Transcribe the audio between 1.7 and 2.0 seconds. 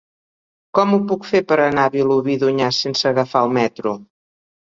a